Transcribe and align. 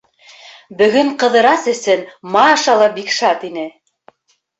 Бөгөн 0.77 1.11
Ҡыҙырас 1.23 1.67
өсөн 1.71 2.01
Маша 2.37 2.75
ла 2.79 2.87
бик 2.97 3.13
шат 3.19 3.47
ине. 3.51 3.67